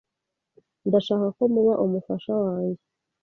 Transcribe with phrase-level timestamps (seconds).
[0.87, 2.81] Ndashaka ko muba umufasha wanjye.